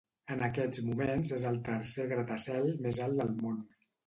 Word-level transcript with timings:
En 0.35 0.39
aquests 0.45 0.79
moments 0.87 1.33
és 1.37 1.45
el 1.51 1.59
tercer 1.69 2.07
gratacel 2.15 2.67
més 2.89 3.03
alt 3.09 3.21
del 3.23 3.39
món. 3.45 3.63